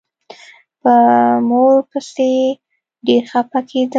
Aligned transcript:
په 0.81 0.93
مور 1.49 1.75
پسې 1.89 2.31
ډېر 3.07 3.23
خپه 3.31 3.59
کېدم. 3.69 3.89